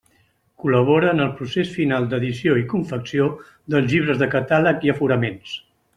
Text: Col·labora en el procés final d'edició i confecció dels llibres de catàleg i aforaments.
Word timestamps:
Col·labora 0.61 1.09
en 1.15 1.19
el 1.25 1.29
procés 1.41 1.75
final 1.75 2.09
d'edició 2.13 2.57
i 2.61 2.65
confecció 2.73 3.27
dels 3.75 3.89
llibres 3.93 4.21
de 4.23 4.33
catàleg 4.37 4.89
i 4.89 4.95
aforaments. 4.95 5.55